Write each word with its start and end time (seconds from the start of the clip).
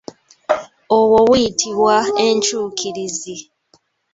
Obwo 0.97 1.17
buyitibwa 1.27 1.95
enkyukirizi. 2.25 3.35